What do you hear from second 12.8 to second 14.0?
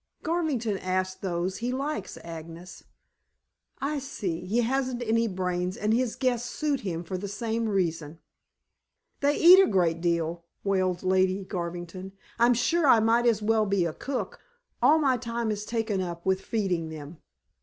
I might as well be a